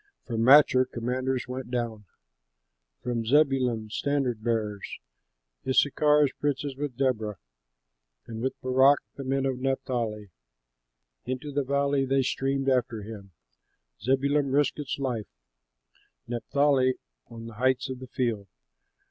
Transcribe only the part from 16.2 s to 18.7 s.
Naphtali on the heights of the field.